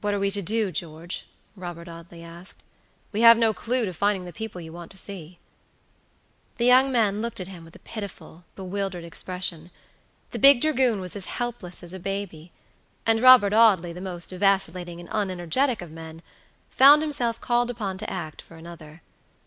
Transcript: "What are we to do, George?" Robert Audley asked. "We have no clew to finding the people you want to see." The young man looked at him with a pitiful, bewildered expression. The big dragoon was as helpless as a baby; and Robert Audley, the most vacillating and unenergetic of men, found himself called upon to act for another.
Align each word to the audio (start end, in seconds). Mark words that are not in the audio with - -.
"What 0.00 0.14
are 0.14 0.18
we 0.18 0.30
to 0.30 0.40
do, 0.40 0.72
George?" 0.72 1.26
Robert 1.56 1.88
Audley 1.88 2.24
asked. 2.24 2.62
"We 3.12 3.20
have 3.20 3.36
no 3.36 3.52
clew 3.52 3.84
to 3.84 3.92
finding 3.92 4.24
the 4.24 4.32
people 4.32 4.62
you 4.62 4.72
want 4.72 4.90
to 4.92 4.96
see." 4.96 5.38
The 6.56 6.64
young 6.64 6.90
man 6.90 7.20
looked 7.20 7.38
at 7.38 7.46
him 7.48 7.62
with 7.62 7.76
a 7.76 7.80
pitiful, 7.80 8.46
bewildered 8.54 9.04
expression. 9.04 9.70
The 10.30 10.38
big 10.38 10.62
dragoon 10.62 11.00
was 11.02 11.14
as 11.14 11.26
helpless 11.26 11.82
as 11.82 11.92
a 11.92 12.00
baby; 12.00 12.50
and 13.04 13.20
Robert 13.20 13.52
Audley, 13.52 13.92
the 13.92 14.00
most 14.00 14.30
vacillating 14.30 15.00
and 15.00 15.08
unenergetic 15.10 15.82
of 15.82 15.90
men, 15.90 16.22
found 16.70 17.02
himself 17.02 17.38
called 17.38 17.68
upon 17.68 17.98
to 17.98 18.08
act 18.10 18.40
for 18.40 18.56
another. 18.56 19.02